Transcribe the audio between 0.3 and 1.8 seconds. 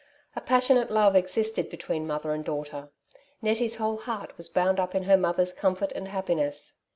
A passionate love existed